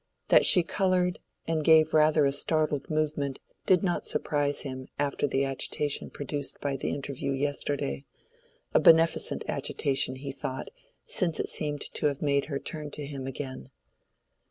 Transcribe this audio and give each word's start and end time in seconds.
That 0.29 0.47
she 0.47 0.63
colored 0.63 1.19
and 1.45 1.63
gave 1.63 1.93
rather 1.93 2.25
a 2.25 2.31
startled 2.31 2.89
movement 2.89 3.37
did 3.67 3.83
not 3.83 4.03
surprise 4.03 4.61
him 4.61 4.87
after 4.97 5.27
the 5.27 5.45
agitation 5.45 6.09
produced 6.09 6.59
by 6.59 6.75
the 6.75 6.89
interview 6.89 7.29
yesterday—a 7.33 8.79
beneficent 8.79 9.45
agitation, 9.47 10.15
he 10.15 10.31
thought, 10.31 10.69
since 11.05 11.39
it 11.39 11.49
seemed 11.49 11.81
to 11.93 12.07
have 12.07 12.19
made 12.19 12.45
her 12.45 12.57
turn 12.57 12.89
to 12.89 13.05
him 13.05 13.27
again. 13.27 13.69